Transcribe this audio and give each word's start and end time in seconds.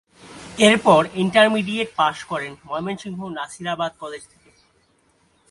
এরপর 0.67 1.01
ইন্টারমিডিয়েট 1.23 1.89
পাশ 1.99 2.17
করেন 2.23 2.51
ময়মনসিংহ 2.67 3.19
নাসিরাবাদ 3.37 3.91
কলেজ 3.99 4.23
থেকে। 4.31 4.49